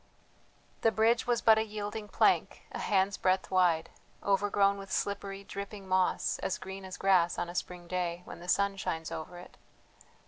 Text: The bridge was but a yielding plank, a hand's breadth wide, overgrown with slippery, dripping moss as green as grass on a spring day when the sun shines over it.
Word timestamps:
The 0.81 0.91
bridge 0.91 1.27
was 1.27 1.43
but 1.43 1.59
a 1.59 1.63
yielding 1.63 2.07
plank, 2.07 2.63
a 2.71 2.79
hand's 2.79 3.17
breadth 3.17 3.51
wide, 3.51 3.91
overgrown 4.23 4.79
with 4.79 4.91
slippery, 4.91 5.43
dripping 5.43 5.87
moss 5.87 6.39
as 6.39 6.57
green 6.57 6.85
as 6.85 6.97
grass 6.97 7.37
on 7.37 7.49
a 7.49 7.53
spring 7.53 7.87
day 7.87 8.23
when 8.25 8.39
the 8.39 8.47
sun 8.47 8.77
shines 8.77 9.11
over 9.11 9.37
it. 9.37 9.57